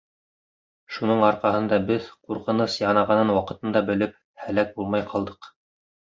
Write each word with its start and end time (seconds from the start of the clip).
Шуның 0.93 1.19
арҡаһында 1.25 1.77
беҙ, 1.89 2.07
ҡурҡыныс 2.29 2.77
янағанын 2.83 3.31
ваҡытында 3.35 3.83
белеп, 3.91 4.15
һәләк 4.47 4.73
булмай 4.79 5.05
ҡалдыҡ. 5.13 5.51